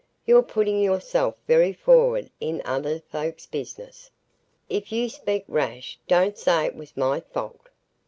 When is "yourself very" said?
0.81-1.71